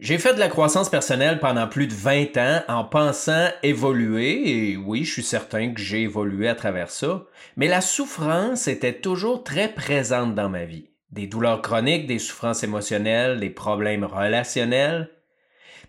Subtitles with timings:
[0.00, 4.76] J'ai fait de la croissance personnelle pendant plus de 20 ans en pensant évoluer, et
[4.78, 7.26] oui, je suis certain que j'ai évolué à travers ça,
[7.56, 10.88] mais la souffrance était toujours très présente dans ma vie.
[11.10, 15.10] Des douleurs chroniques, des souffrances émotionnelles, des problèmes relationnels.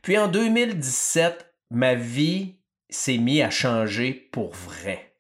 [0.02, 2.58] Puis en 2017, ma vie
[2.90, 5.14] s'est mise à changer pour vrai,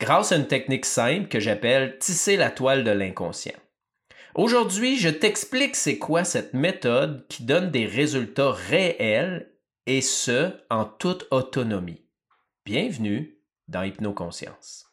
[0.00, 3.52] grâce à une technique simple que j'appelle tisser la toile de l'inconscient.
[4.34, 9.52] Aujourd'hui, je t'explique c'est quoi cette méthode qui donne des résultats réels
[9.84, 12.06] et ce, en toute autonomie.
[12.64, 13.36] Bienvenue
[13.68, 14.91] dans Hypnoconscience.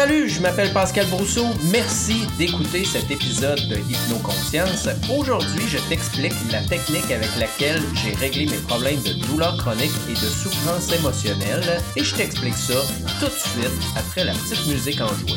[0.00, 1.44] Salut, je m'appelle Pascal Brousseau.
[1.64, 4.88] Merci d'écouter cet épisode de Hypnoconscience.
[5.14, 10.14] Aujourd'hui, je t'explique la technique avec laquelle j'ai réglé mes problèmes de douleur chronique et
[10.14, 12.80] de souffrance émotionnelle et je t'explique ça
[13.20, 15.36] tout de suite après la petite musique enjouée.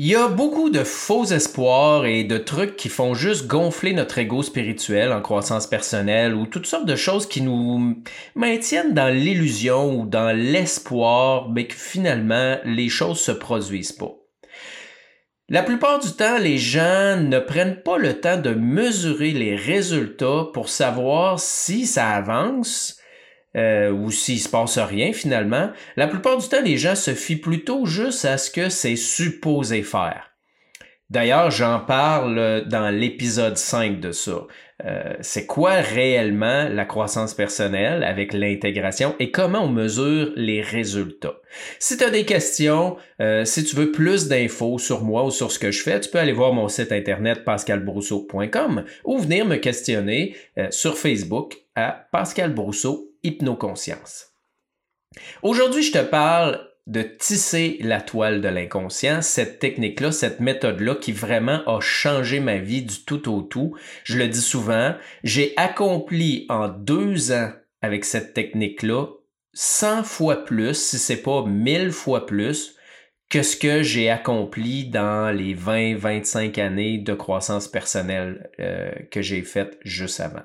[0.00, 4.18] Il y a beaucoup de faux espoirs et de trucs qui font juste gonfler notre
[4.18, 8.00] ego spirituel en croissance personnelle ou toutes sortes de choses qui nous
[8.36, 14.14] maintiennent dans l'illusion ou dans l'espoir, mais que finalement les choses se produisent pas.
[15.48, 20.46] La plupart du temps, les gens ne prennent pas le temps de mesurer les résultats
[20.54, 22.97] pour savoir si ça avance
[23.56, 27.36] euh, ou s'il se passe rien finalement, la plupart du temps, les gens se fient
[27.36, 30.24] plutôt juste à ce que c'est supposé faire.
[31.10, 34.46] D'ailleurs, j'en parle dans l'épisode 5 de ça.
[34.84, 41.38] Euh, c'est quoi réellement la croissance personnelle avec l'intégration et comment on mesure les résultats?
[41.78, 45.50] Si tu as des questions, euh, si tu veux plus d'infos sur moi ou sur
[45.50, 49.56] ce que je fais, tu peux aller voir mon site internet pascalbrousseau.com ou venir me
[49.56, 50.36] questionner
[50.70, 54.32] sur Facebook à Pascal Brousseau hypnoconscience.
[55.42, 61.12] Aujourd'hui, je te parle de tisser la toile de l'inconscient, cette technique-là, cette méthode-là qui
[61.12, 63.76] vraiment a changé ma vie du tout au tout.
[64.04, 67.52] Je le dis souvent, j'ai accompli en deux ans
[67.82, 69.06] avec cette technique-là
[69.52, 72.76] 100 fois plus, si c'est pas 1000 fois plus,
[73.28, 79.42] que ce que j'ai accompli dans les 20-25 années de croissance personnelle euh, que j'ai
[79.42, 80.44] faites juste avant.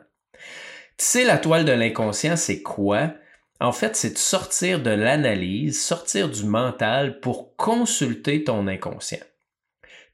[0.98, 3.14] Tu la toile de l'inconscient, c'est quoi?
[3.59, 9.24] En fait, c'est de sortir de l'analyse, sortir du mental pour consulter ton inconscient.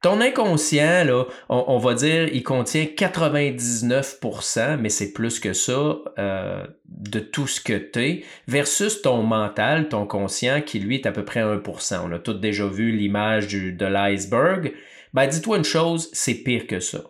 [0.02, 6.66] Ton inconscient, là, on, va dire, il contient 99%, mais c'est plus que ça, euh,
[6.86, 11.12] de tout ce que tu es, versus ton mental, ton conscient, qui lui est à
[11.12, 12.00] peu près 1%.
[12.06, 14.72] On a tous déjà vu l'image de l'iceberg.
[15.14, 17.04] Ben, dis-toi une chose, c'est pire que ça.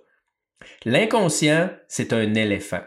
[0.83, 2.81] L'inconscient, c'est un éléphant.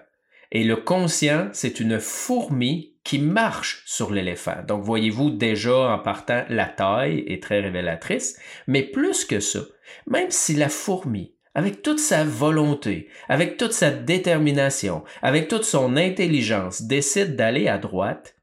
[0.54, 4.62] Et le conscient, c'est une fourmi qui marche sur l'éléphant.
[4.68, 9.60] Donc, voyez-vous déjà en partant, la taille est très révélatrice, mais plus que ça,
[10.06, 15.96] même si la fourmi, avec toute sa volonté, avec toute sa détermination, avec toute son
[15.96, 18.36] intelligence, décide d'aller à droite,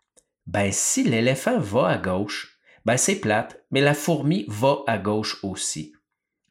[0.47, 5.37] ben si l'éléphant va à gauche, ben c'est plate, mais la fourmi va à gauche
[5.43, 5.93] aussi.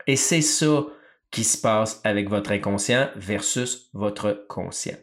[0.07, 0.87] Et c'est ça
[1.33, 4.97] qui se passe avec votre inconscient versus votre conscient.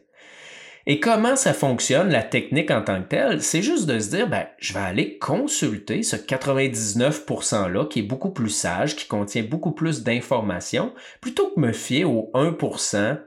[0.88, 3.42] Et comment ça fonctionne, la technique en tant que telle?
[3.42, 8.30] C'est juste de se dire, ben, je vais aller consulter ce 99%-là qui est beaucoup
[8.30, 13.20] plus sage, qui contient beaucoup plus d'informations, plutôt que me fier au 1%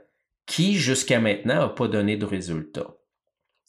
[0.46, 2.96] qui, jusqu'à maintenant, n'a pas donné de résultat.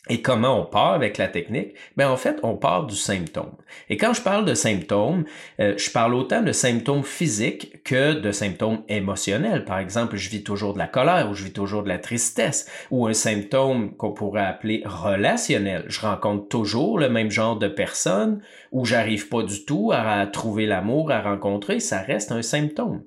[0.09, 1.75] Et comment on part avec la technique?
[1.99, 3.53] Ben en fait, on part du symptôme.
[3.91, 5.25] Et quand je parle de symptômes,
[5.61, 9.67] euh, je parle autant de symptômes physiques que de symptômes émotionnels.
[9.67, 12.67] Par exemple, je vis toujours de la colère ou je vis toujours de la tristesse
[12.91, 15.85] ou un symptôme qu'on pourrait appeler relationnel.
[15.89, 20.65] Je rencontre toujours le même genre de personnes ou j'arrive pas du tout à trouver
[20.65, 21.79] l'amour, à rencontrer.
[21.79, 23.05] Ça reste un symptôme.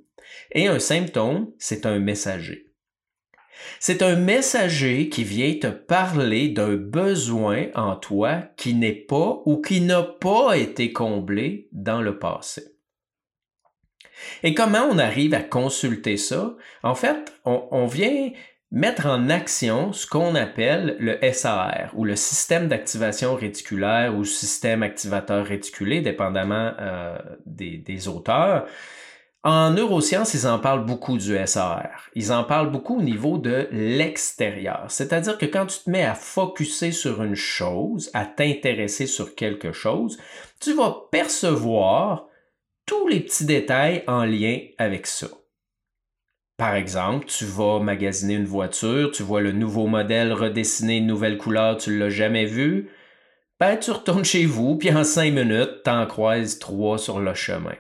[0.52, 2.63] Et un symptôme, c'est un messager.
[3.80, 9.62] C'est un messager qui vient te parler d'un besoin en toi qui n'est pas ou
[9.62, 12.64] qui n'a pas été comblé dans le passé.
[14.44, 16.56] Et comment on arrive à consulter ça?
[16.82, 18.32] En fait, on, vient
[18.72, 24.82] mettre en action ce qu'on appelle le SAR ou le système d'activation réticulaire ou système
[24.82, 28.66] activateur réticulé, dépendamment euh, des auteurs.
[29.46, 32.10] En neurosciences, ils en parlent beaucoup du SAR.
[32.16, 34.86] Ils en parlent beaucoup au niveau de l'extérieur.
[34.88, 39.74] C'est-à-dire que quand tu te mets à focuser sur une chose, à t'intéresser sur quelque
[39.74, 40.18] chose,
[40.62, 42.28] tu vas percevoir
[42.86, 45.28] tous les petits détails en lien avec ça.
[46.56, 51.38] Par exemple, tu vas magasiner une voiture, tu vois le nouveau modèle redessiné une nouvelle
[51.38, 52.92] couleur, tu l'as jamais vu.
[53.60, 57.76] Ben, tu retournes chez vous, puis en cinq minutes, t'en croises trois sur le chemin.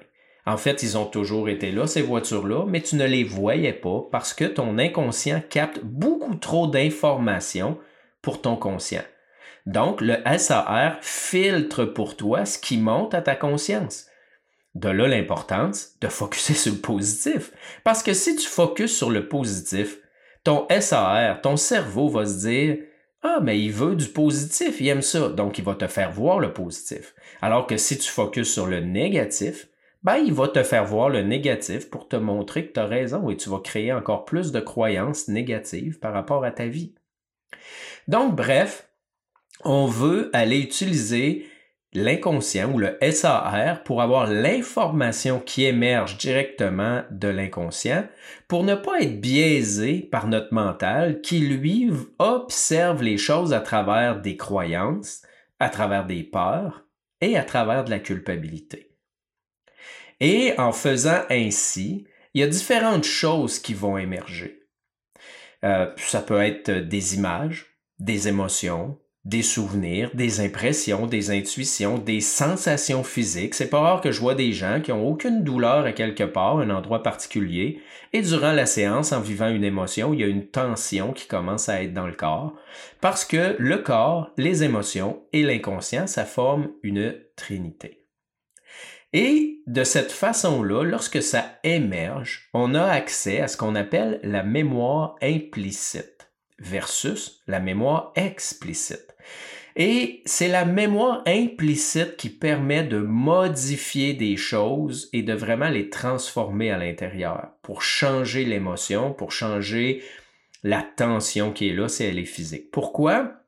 [0.45, 4.01] En fait, ils ont toujours été là, ces voitures-là, mais tu ne les voyais pas
[4.11, 7.77] parce que ton inconscient capte beaucoup trop d'informations
[8.21, 9.03] pour ton conscient.
[9.65, 14.07] Donc, le SAR filtre pour toi ce qui monte à ta conscience.
[14.75, 17.51] De là l'importance de focuser sur le positif.
[17.85, 19.99] Parce que si tu focuses sur le positif,
[20.43, 22.77] ton SAR, ton cerveau va se dire
[23.21, 26.39] Ah, mais il veut du positif, il aime ça, donc il va te faire voir
[26.39, 27.13] le positif.
[27.41, 29.69] Alors que si tu focuses sur le négatif,
[30.03, 33.29] ben, il va te faire voir le négatif pour te montrer que tu as raison
[33.29, 36.93] et tu vas créer encore plus de croyances négatives par rapport à ta vie.
[38.07, 38.89] Donc, bref,
[39.63, 41.47] on veut aller utiliser
[41.93, 48.05] l'inconscient ou le SAR pour avoir l'information qui émerge directement de l'inconscient
[48.47, 54.19] pour ne pas être biaisé par notre mental qui, lui, observe les choses à travers
[54.19, 55.21] des croyances,
[55.59, 56.85] à travers des peurs
[57.21, 58.92] et à travers de la culpabilité.
[60.19, 64.59] Et en faisant ainsi, il y a différentes choses qui vont émerger.
[65.63, 72.19] Euh, ça peut être des images, des émotions, des souvenirs, des impressions, des intuitions, des
[72.19, 73.55] sensations physiques.
[73.55, 76.59] C'est pas rare que je vois des gens qui ont aucune douleur à quelque part,
[76.59, 77.79] un endroit particulier,
[78.11, 81.69] et durant la séance, en vivant une émotion, il y a une tension qui commence
[81.69, 82.53] à être dans le corps,
[82.99, 88.02] parce que le corps, les émotions et l'inconscient, ça forme une trinité.
[89.13, 94.43] Et de cette façon-là, lorsque ça émerge, on a accès à ce qu'on appelle la
[94.43, 99.15] mémoire implicite versus la mémoire explicite.
[99.75, 105.89] Et c'est la mémoire implicite qui permet de modifier des choses et de vraiment les
[105.89, 110.03] transformer à l'intérieur pour changer l'émotion, pour changer
[110.63, 112.69] la tension qui est là si elle est physique.
[112.71, 113.42] Pourquoi?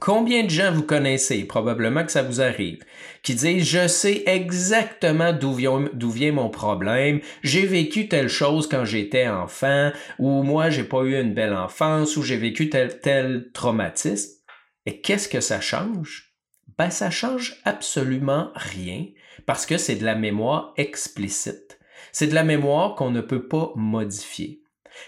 [0.00, 2.78] Combien de gens vous connaissez, probablement que ça vous arrive,
[3.22, 9.26] qui disent je sais exactement d'où vient, mon problème, j'ai vécu telle chose quand j'étais
[9.28, 14.38] enfant, ou moi j'ai pas eu une belle enfance, ou j'ai vécu tel, tel traumatisme.
[14.86, 16.32] Et qu'est-ce que ça change?
[16.78, 19.06] Ben, ça change absolument rien
[19.46, 21.78] parce que c'est de la mémoire explicite.
[22.12, 24.62] C'est de la mémoire qu'on ne peut pas modifier.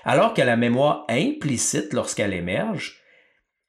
[0.04, 3.00] Alors que la mémoire implicite, lorsqu'elle émerge,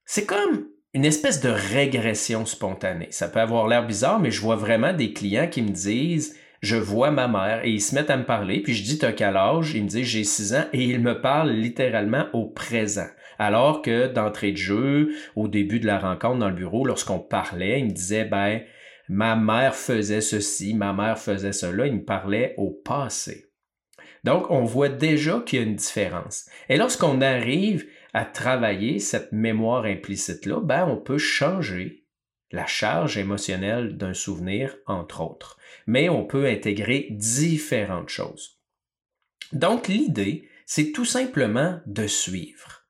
[0.05, 3.07] c'est comme une espèce de régression spontanée.
[3.11, 6.75] Ça peut avoir l'air bizarre, mais je vois vraiment des clients qui me disent je
[6.75, 9.35] vois ma mère et ils se mettent à me parler, puis je dis t'as quel
[9.35, 9.73] âge?
[9.73, 13.07] Ils me disent j'ai 6 ans et ils me parlent littéralement au présent.
[13.39, 17.79] Alors que d'entrée de jeu, au début de la rencontre dans le bureau, lorsqu'on parlait,
[17.79, 18.61] ils me disaient ben
[19.09, 23.47] ma mère faisait ceci, ma mère faisait cela, ils me parlaient au passé.
[24.23, 26.47] Donc on voit déjà qu'il y a une différence.
[26.69, 32.05] Et lorsqu'on arrive à travailler cette mémoire implicite-là, ben, on peut changer
[32.51, 35.57] la charge émotionnelle d'un souvenir, entre autres.
[35.87, 38.59] Mais on peut intégrer différentes choses.
[39.53, 42.85] Donc, l'idée, c'est tout simplement de suivre.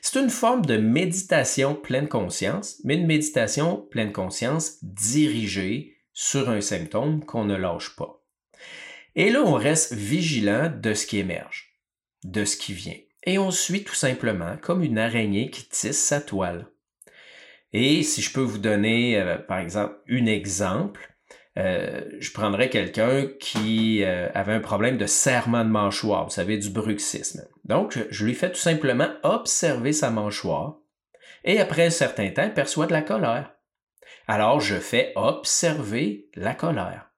[0.00, 6.60] C'est une forme de méditation pleine conscience, mais une méditation pleine conscience dirigée sur un
[6.60, 8.22] symptôme qu'on ne lâche pas.
[9.16, 11.78] Et là, on reste vigilant de ce qui émerge,
[12.24, 12.94] de ce qui vient
[13.24, 16.66] et on suit tout simplement comme une araignée qui tisse sa toile.
[17.72, 21.14] Et si je peux vous donner, euh, par exemple, un exemple,
[21.58, 26.58] euh, je prendrais quelqu'un qui euh, avait un problème de serrement de mâchoire, vous savez,
[26.58, 27.46] du bruxisme.
[27.64, 30.78] Donc, je lui fais tout simplement observer sa mâchoire
[31.44, 33.52] et après un certain temps, il perçoit de la colère.
[34.26, 37.10] Alors, je fais observer la colère.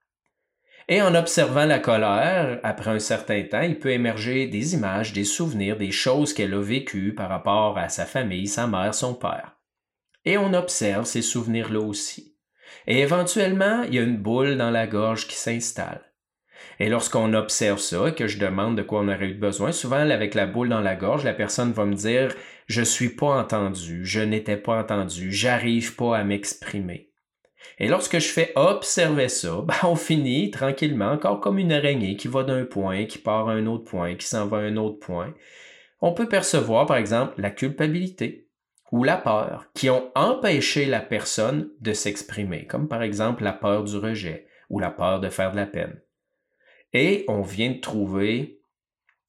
[0.89, 5.25] Et en observant la colère, après un certain temps, il peut émerger des images, des
[5.25, 9.57] souvenirs, des choses qu'elle a vécues par rapport à sa famille, sa mère, son père.
[10.25, 12.37] Et on observe ces souvenirs-là aussi.
[12.87, 16.03] Et éventuellement, il y a une boule dans la gorge qui s'installe.
[16.79, 20.35] Et lorsqu'on observe ça, que je demande de quoi on aurait eu besoin, souvent avec
[20.35, 22.33] la boule dans la gorge, la personne va me dire
[22.67, 27.06] je suis pas entendu, je n'étais pas entendu, j'arrive pas à m'exprimer.
[27.79, 32.29] Et lorsque je fais observer ça, ben on finit tranquillement, encore comme une araignée qui
[32.29, 34.99] va d'un point, qui part à un autre point, qui s'en va à un autre
[34.99, 35.35] point.
[36.01, 38.47] On peut percevoir, par exemple, la culpabilité
[38.93, 43.85] ou la peur qui ont empêché la personne de s'exprimer, comme par exemple la peur
[43.85, 46.01] du rejet ou la peur de faire de la peine.
[46.93, 48.61] Et on vient de trouver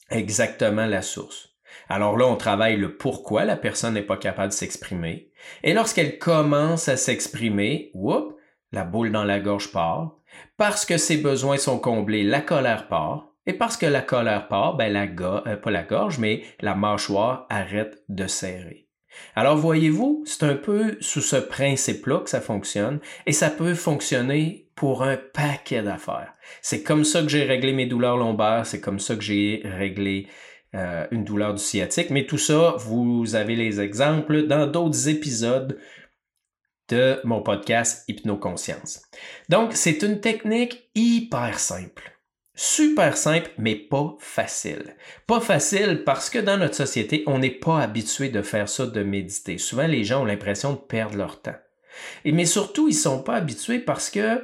[0.09, 1.57] exactement la source.
[1.89, 5.31] Alors là, on travaille le pourquoi la personne n'est pas capable de s'exprimer.
[5.63, 8.26] Et lorsqu'elle commence à s'exprimer, whoop,
[8.71, 10.17] la boule dans la gorge part.
[10.57, 13.29] Parce que ses besoins sont comblés, la colère part.
[13.45, 17.45] Et parce que la colère part, ben la euh, pas la gorge, mais la mâchoire
[17.49, 18.87] arrête de serrer.
[19.35, 24.69] Alors voyez-vous, c'est un peu sous ce principe-là que ça fonctionne et ça peut fonctionner
[24.75, 26.33] pour un paquet d'affaires.
[26.61, 30.27] C'est comme ça que j'ai réglé mes douleurs lombaires, c'est comme ça que j'ai réglé
[30.75, 35.79] euh, une douleur du sciatique, mais tout ça, vous avez les exemples dans d'autres épisodes
[36.89, 39.01] de mon podcast Hypnoconscience.
[39.49, 42.17] Donc, c'est une technique hyper simple.
[42.55, 44.95] Super simple, mais pas facile.
[45.27, 49.03] Pas facile parce que dans notre société, on n'est pas habitué de faire ça, de
[49.03, 49.59] méditer.
[49.59, 51.55] Souvent, les gens ont l'impression de perdre leur temps.
[52.25, 54.41] Et, mais surtout, ils ne sont pas habitués parce que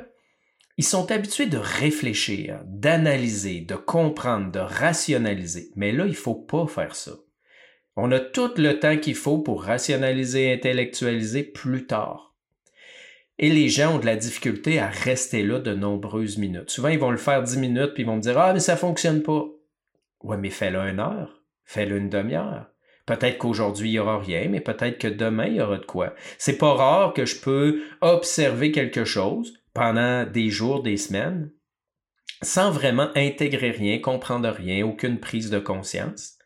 [0.78, 5.72] ils sont habitués de réfléchir, d'analyser, de comprendre, de rationaliser.
[5.76, 7.14] Mais là, il ne faut pas faire ça.
[7.96, 12.33] On a tout le temps qu'il faut pour rationaliser, intellectualiser plus tard.
[13.40, 16.70] Et les gens ont de la difficulté à rester là de nombreuses minutes.
[16.70, 18.78] Souvent, ils vont le faire dix minutes, puis ils vont me dire Ah, mais ça
[18.78, 19.46] fonctionne pas.
[20.22, 22.70] Ouais, mais fais-le une heure, fais-le une demi-heure.
[23.06, 26.14] Peut-être qu'aujourd'hui, il n'y aura rien, mais peut-être que demain, il y aura de quoi.
[26.38, 31.52] C'est pas rare que je peux observer quelque chose pendant des jours, des semaines,
[32.42, 36.38] sans vraiment intégrer rien, comprendre rien, aucune prise de conscience.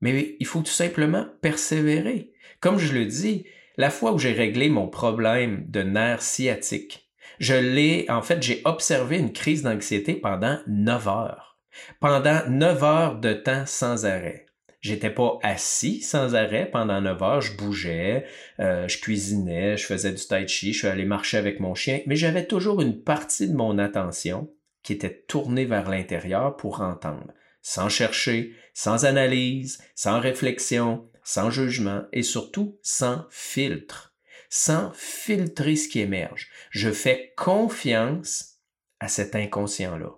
[0.00, 2.32] Mais il faut tout simplement persévérer.
[2.60, 3.44] Comme je le dis,
[3.80, 8.60] la fois où j'ai réglé mon problème de nerf sciatique, je l'ai, en fait, j'ai
[8.66, 11.58] observé une crise d'anxiété pendant neuf heures.
[11.98, 14.44] Pendant neuf heures de temps sans arrêt.
[14.82, 18.26] J'étais pas assis sans arrêt pendant neuf heures, je bougeais,
[18.60, 22.00] euh, je cuisinais, je faisais du tai chi, je suis allé marcher avec mon chien,
[22.04, 24.50] mais j'avais toujours une partie de mon attention
[24.82, 27.32] qui était tournée vers l'intérieur pour entendre,
[27.62, 34.16] sans chercher, sans analyse, sans réflexion, sans jugement et surtout sans filtre,
[34.48, 36.50] sans filtrer ce qui émerge.
[36.70, 38.56] Je fais confiance
[38.98, 40.10] à cet inconscient-là.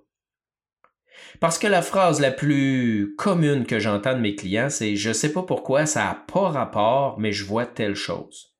[1.38, 5.34] Parce que la phrase la plus commune que j'entends de mes clients, c'est je sais
[5.34, 8.56] pas pourquoi ça n'a pas rapport, mais je vois telle chose.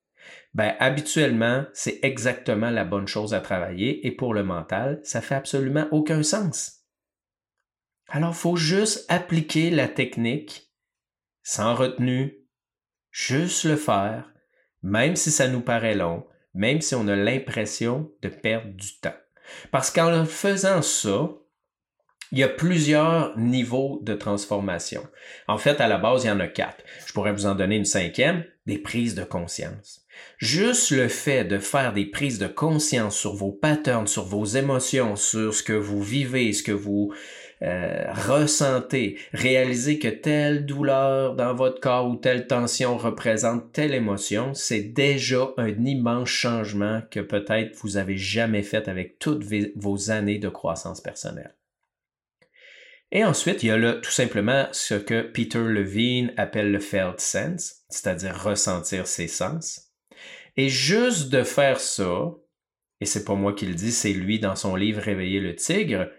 [0.53, 5.33] Ben, habituellement, c'est exactement la bonne chose à travailler et pour le mental, ça fait
[5.33, 6.83] absolument aucun sens.
[8.09, 10.69] Alors, faut juste appliquer la technique
[11.41, 12.42] sans retenue,
[13.13, 14.33] juste le faire,
[14.81, 19.15] même si ça nous paraît long, même si on a l'impression de perdre du temps.
[19.71, 21.29] Parce qu'en faisant ça,
[22.31, 25.05] il y a plusieurs niveaux de transformation.
[25.47, 26.83] En fait, à la base, il y en a quatre.
[27.05, 30.01] Je pourrais vous en donner une cinquième, des prises de conscience.
[30.39, 35.15] Juste le fait de faire des prises de conscience sur vos patterns, sur vos émotions,
[35.15, 37.13] sur ce que vous vivez, ce que vous
[37.63, 44.81] euh, ressentez, que telle douleur dans votre corps ou telle tension représente telle émotion, c'est
[44.81, 50.49] déjà un immense changement que peut-être vous avez jamais fait avec toutes vos années de
[50.49, 51.55] croissance personnelle.
[53.13, 57.83] Et ensuite, il y a tout simplement ce que Peter Levine appelle le felt sense,
[57.87, 59.91] c'est-à-dire ressentir ses sens.
[60.57, 62.33] Et juste de faire ça,
[62.99, 66.09] et c'est pas moi qui le dis, c'est lui dans son livre Réveiller le tigre,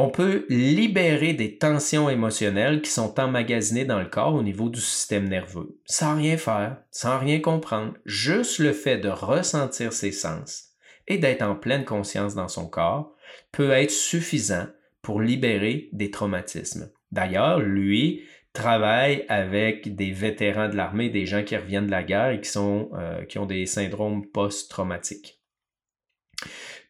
[0.00, 4.80] on peut libérer des tensions émotionnelles qui sont emmagasinées dans le corps au niveau du
[4.80, 10.68] système nerveux, sans rien faire, sans rien comprendre, juste le fait de ressentir ses sens
[11.08, 13.12] et d'être en pleine conscience dans son corps
[13.50, 14.68] peut être suffisant
[15.02, 16.92] pour libérer des traumatismes.
[17.10, 22.30] D'ailleurs, lui travaille avec des vétérans de l'armée, des gens qui reviennent de la guerre
[22.30, 25.40] et qui, euh, qui ont des syndromes post-traumatiques.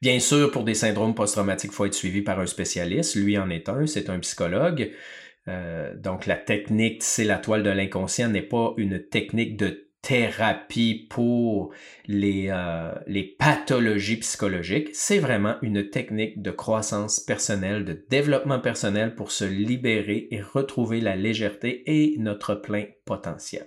[0.00, 3.16] Bien sûr, pour des syndromes post-traumatiques, il faut être suivi par un spécialiste.
[3.16, 4.92] Lui en est un, c'est un psychologue.
[5.48, 11.06] Euh, donc la technique, c'est la toile de l'inconscient, n'est pas une technique de thérapie
[11.10, 11.72] pour
[12.06, 19.14] les, euh, les pathologies psychologiques, c'est vraiment une technique de croissance personnelle, de développement personnel
[19.14, 23.66] pour se libérer et retrouver la légèreté et notre plein potentiel.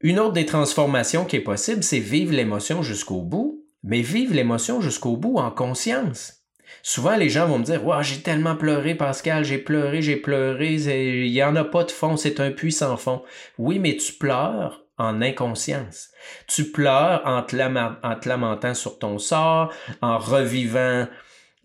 [0.00, 4.80] Une autre des transformations qui est possible, c'est vivre l'émotion jusqu'au bout, mais vivre l'émotion
[4.80, 6.34] jusqu'au bout en conscience.
[6.82, 10.74] Souvent, les gens vont me dire wow, j'ai tellement pleuré, Pascal, j'ai pleuré, j'ai pleuré,
[10.74, 13.22] il n'y en a pas de fond, c'est un puits sans fond.
[13.58, 16.10] Oui, mais tu pleures en inconscience.
[16.46, 21.06] Tu pleures en te, lamentant sur ton sort, en revivant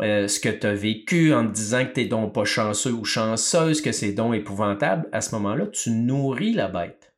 [0.02, 3.04] euh, ce que tu as vécu, en te disant que tu donc pas chanceux ou
[3.04, 5.08] chanceuse, que c'est donc épouvantable.
[5.12, 7.14] À ce moment-là, tu nourris la bête.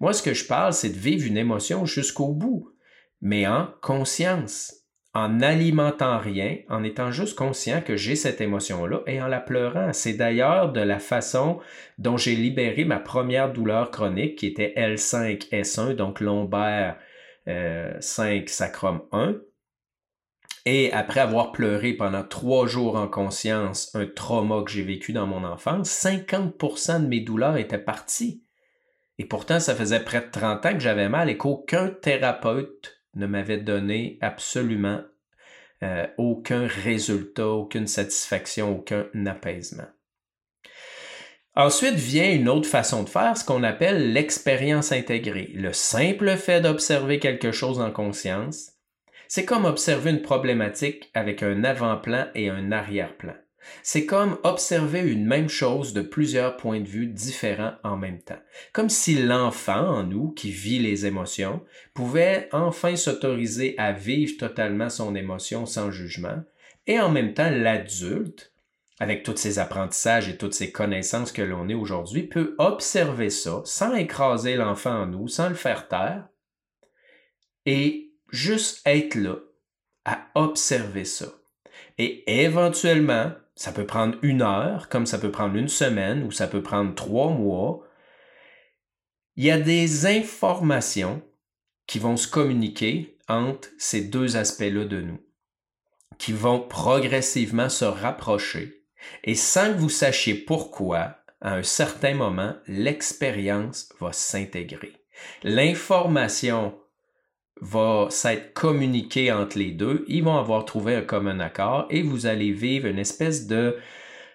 [0.00, 2.70] Moi, ce que je parle, c'est de vivre une émotion jusqu'au bout,
[3.20, 4.78] mais en conscience
[5.14, 9.92] en n'alimentant rien, en étant juste conscient que j'ai cette émotion-là et en la pleurant.
[9.92, 11.58] C'est d'ailleurs de la façon
[11.96, 16.98] dont j'ai libéré ma première douleur chronique qui était L5S1, donc lombaire
[17.46, 19.36] 5 euh, sacrum 1.
[20.66, 25.26] Et après avoir pleuré pendant trois jours en conscience un trauma que j'ai vécu dans
[25.26, 28.44] mon enfance, 50% de mes douleurs étaient parties.
[29.16, 33.26] Et pourtant, ça faisait près de 30 ans que j'avais mal et qu'aucun thérapeute ne
[33.26, 35.00] m'avait donné absolument
[35.82, 39.86] euh, aucun résultat, aucune satisfaction, aucun apaisement.
[41.54, 45.50] Ensuite vient une autre façon de faire, ce qu'on appelle l'expérience intégrée.
[45.54, 48.72] Le simple fait d'observer quelque chose en conscience,
[49.26, 53.34] c'est comme observer une problématique avec un avant-plan et un arrière-plan.
[53.82, 58.38] C'est comme observer une même chose de plusieurs points de vue différents en même temps.
[58.72, 61.62] Comme si l'enfant en nous, qui vit les émotions,
[61.94, 66.42] pouvait enfin s'autoriser à vivre totalement son émotion sans jugement,
[66.86, 68.52] et en même temps l'adulte,
[69.00, 73.62] avec tous ses apprentissages et toutes ses connaissances que l'on est aujourd'hui, peut observer ça
[73.64, 76.26] sans écraser l'enfant en nous, sans le faire taire,
[77.64, 79.36] et juste être là
[80.04, 81.26] à observer ça.
[81.98, 86.46] Et éventuellement, ça peut prendre une heure, comme ça peut prendre une semaine, ou ça
[86.46, 87.84] peut prendre trois mois.
[89.34, 91.20] Il y a des informations
[91.88, 95.20] qui vont se communiquer entre ces deux aspects-là de nous,
[96.18, 98.84] qui vont progressivement se rapprocher.
[99.24, 104.92] Et sans que vous sachiez pourquoi, à un certain moment, l'expérience va s'intégrer.
[105.42, 106.78] L'information
[107.60, 112.26] va s'être communiqué entre les deux, ils vont avoir trouvé un commun accord et vous
[112.26, 113.76] allez vivre une espèce de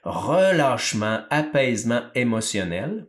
[0.04, 3.08] relâchement, apaisement émotionnel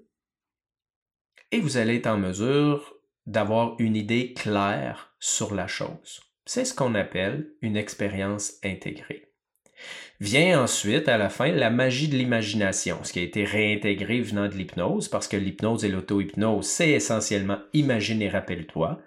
[1.50, 2.94] et vous allez être en mesure
[3.26, 6.20] d'avoir une idée claire sur la chose.
[6.46, 9.30] C'est ce qu'on appelle une expérience intégrée.
[10.20, 14.48] Vient ensuite, à la fin, la magie de l'imagination, ce qui a été réintégré venant
[14.48, 19.00] de l'hypnose, parce que l'hypnose et l'auto-hypnose, c'est essentiellement imaginer, rappelle-toi.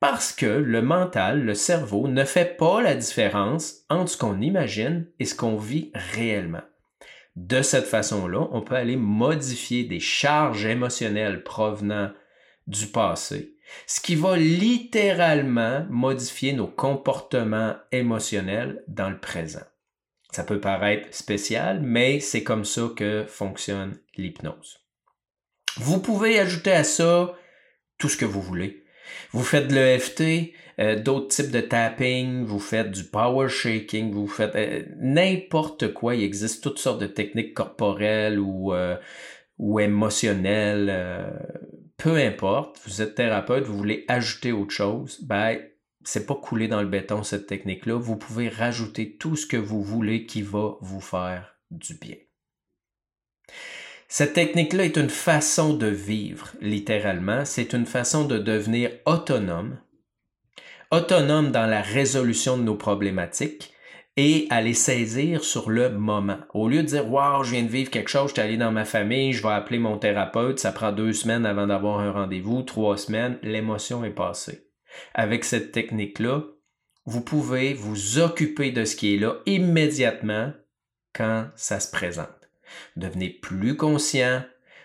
[0.00, 5.06] Parce que le mental, le cerveau, ne fait pas la différence entre ce qu'on imagine
[5.18, 6.62] et ce qu'on vit réellement.
[7.36, 12.10] De cette façon-là, on peut aller modifier des charges émotionnelles provenant
[12.66, 19.64] du passé, ce qui va littéralement modifier nos comportements émotionnels dans le présent.
[20.32, 24.78] Ça peut paraître spécial, mais c'est comme ça que fonctionne l'hypnose.
[25.76, 27.34] Vous pouvez ajouter à ça
[27.98, 28.84] tout ce que vous voulez.
[29.32, 34.26] Vous faites de l'EFT, euh, d'autres types de tapping, vous faites du power shaking, vous
[34.26, 36.14] faites euh, n'importe quoi.
[36.14, 38.96] Il existe toutes sortes de techniques corporelles ou, euh,
[39.58, 40.90] ou émotionnelles.
[41.96, 45.58] peu importe, vous êtes thérapeute, vous voulez ajouter autre chose, ben,
[46.02, 47.98] c'est pas couler dans le béton cette technique-là.
[47.98, 52.16] Vous pouvez rajouter tout ce que vous voulez qui va vous faire du bien.
[54.12, 57.44] Cette technique-là est une façon de vivre, littéralement.
[57.44, 59.78] C'est une façon de devenir autonome,
[60.90, 63.72] autonome dans la résolution de nos problématiques
[64.16, 66.38] et à les saisir sur le moment.
[66.54, 68.72] Au lieu de dire Wow, je viens de vivre quelque chose, je suis allé dans
[68.72, 72.62] ma famille, je vais appeler mon thérapeute, ça prend deux semaines avant d'avoir un rendez-vous,
[72.62, 74.66] trois semaines, l'émotion est passée.
[75.14, 76.42] Avec cette technique-là,
[77.06, 80.52] vous pouvez vous occuper de ce qui est là immédiatement
[81.14, 82.39] quand ça se présente.
[82.96, 84.42] Devenez plus conscient,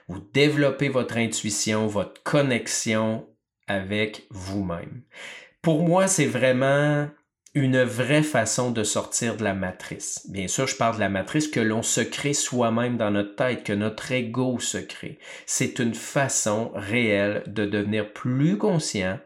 [0.08, 3.28] vous développez votre intuition, votre connexion
[3.67, 5.02] avec vous-même.
[5.62, 7.10] Pour moi, c'est vraiment
[7.56, 10.30] une vraie façon de sortir de la matrice.
[10.30, 13.63] Bien sûr, je parle de la matrice que l'on se crée soi-même dans notre tête,
[13.63, 15.19] que notre ego se crée.
[15.45, 19.19] C'est une façon réelle de devenir plus conscient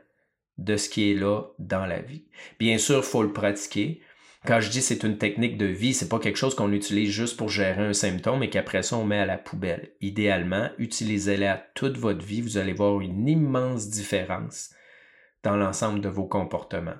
[0.59, 2.25] de ce qui est là dans la vie.
[2.59, 4.01] Bien sûr, il faut le pratiquer.
[4.45, 7.37] Quand je dis c'est une technique de vie, c'est pas quelque chose qu'on utilise juste
[7.37, 9.91] pour gérer un symptôme et qu'après ça on met à la poubelle.
[9.99, 14.71] Idéalement, utilisez-la toute votre vie, vous allez voir une immense différence
[15.43, 16.97] dans l'ensemble de vos comportements.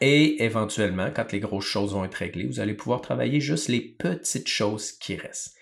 [0.00, 3.80] Et éventuellement, quand les grosses choses vont être réglées, vous allez pouvoir travailler juste les
[3.80, 5.56] petites choses qui restent.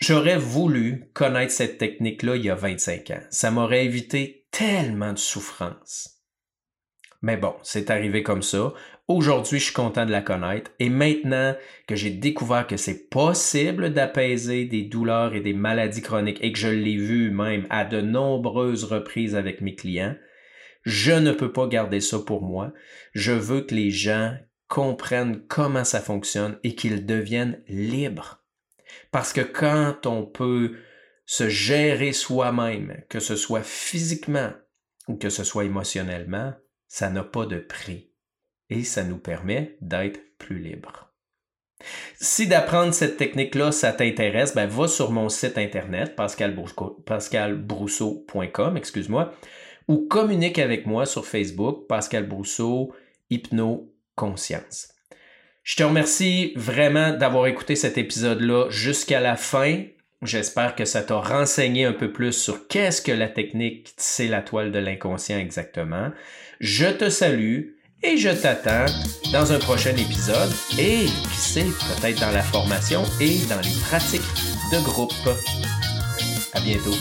[0.00, 3.20] J'aurais voulu connaître cette technique-là il y a 25 ans.
[3.30, 6.22] Ça m'aurait évité tellement de souffrance.
[7.22, 8.72] Mais bon, c'est arrivé comme ça.
[9.08, 11.54] Aujourd'hui, je suis content de la connaître et maintenant
[11.86, 16.58] que j'ai découvert que c'est possible d'apaiser des douleurs et des maladies chroniques et que
[16.58, 20.16] je l'ai vu même à de nombreuses reprises avec mes clients,
[20.82, 22.72] je ne peux pas garder ça pour moi.
[23.12, 28.42] Je veux que les gens comprennent comment ça fonctionne et qu'ils deviennent libres.
[29.12, 30.74] Parce que quand on peut
[31.26, 34.50] se gérer soi-même, que ce soit physiquement
[35.06, 36.54] ou que ce soit émotionnellement,
[36.88, 38.10] ça n'a pas de prix
[38.70, 41.06] et ça nous permet d'être plus libre.
[42.18, 49.34] Si d'apprendre cette technique-là, ça t'intéresse, ben va sur mon site internet pascalbrousseau.com, excuse-moi,
[49.88, 52.92] ou communique avec moi sur Facebook, Pascal Brousseau,
[53.30, 54.92] Hypno Conscience.
[55.62, 59.84] Je te remercie vraiment d'avoir écouté cet épisode-là jusqu'à la fin.
[60.22, 64.42] J'espère que ça t'a renseigné un peu plus sur qu'est-ce que la technique c'est la
[64.42, 66.10] toile de l'inconscient exactement.
[66.60, 67.75] Je te salue
[68.06, 68.86] et je t'attends
[69.32, 74.22] dans un prochain épisode et qui sait, peut-être dans la formation et dans les pratiques
[74.72, 75.12] de groupe.
[76.54, 76.94] À bientôt.